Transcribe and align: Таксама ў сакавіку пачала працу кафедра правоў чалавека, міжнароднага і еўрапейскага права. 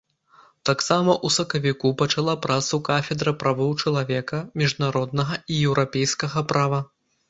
Таксама 0.69 1.11
ў 1.13 1.27
сакавіку 1.35 1.91
пачала 2.03 2.33
працу 2.47 2.81
кафедра 2.89 3.37
правоў 3.45 3.71
чалавека, 3.81 4.43
міжнароднага 4.65 5.43
і 5.51 5.65
еўрапейскага 5.71 6.49
права. 6.55 6.87